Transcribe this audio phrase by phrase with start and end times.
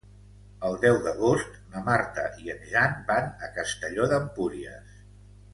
[0.69, 5.01] El deu d'agost na Marta i en Jan van a Castelló d'Empúries.